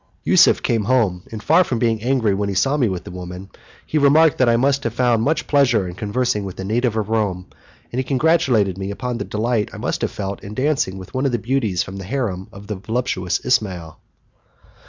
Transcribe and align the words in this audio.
Yusuf 0.23 0.63
came 0.63 0.85
home, 0.85 1.21
and 1.31 1.43
far 1.43 1.63
from 1.63 1.77
being 1.77 2.01
angry 2.01 2.33
when 2.33 2.49
he 2.49 2.55
saw 2.55 2.75
me 2.75 2.89
with 2.89 3.03
the 3.03 3.11
woman, 3.11 3.51
he 3.85 3.99
remarked 3.99 4.39
that 4.39 4.49
I 4.49 4.57
must 4.57 4.83
have 4.83 4.95
found 4.95 5.21
much 5.21 5.45
pleasure 5.45 5.87
in 5.87 5.93
conversing 5.93 6.43
with 6.43 6.59
a 6.59 6.63
native 6.63 6.97
of 6.97 7.07
Rome, 7.09 7.45
and 7.91 7.99
he 7.99 8.03
congratulated 8.03 8.79
me 8.79 8.89
upon 8.89 9.19
the 9.19 9.25
delight 9.25 9.69
I 9.73 9.77
must 9.77 10.01
have 10.01 10.09
felt 10.09 10.43
in 10.43 10.55
dancing 10.55 10.97
with 10.97 11.13
one 11.13 11.27
of 11.27 11.31
the 11.31 11.37
beauties 11.37 11.83
from 11.83 11.97
the 11.97 12.05
harem 12.05 12.47
of 12.51 12.65
the 12.65 12.77
voluptuous 12.77 13.45
Ismail. 13.45 13.99